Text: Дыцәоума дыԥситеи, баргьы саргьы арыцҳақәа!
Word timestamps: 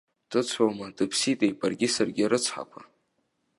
Дыцәоума 0.29 0.87
дыԥситеи, 0.97 1.57
баргьы 1.59 1.87
саргьы 1.95 2.23
арыцҳақәа! 2.25 2.79